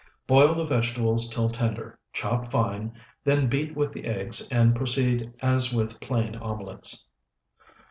[0.25, 2.91] Boil the vegetables till tender, chop fine,
[3.23, 7.05] then beat with the eggs and proceed as with plain omelets.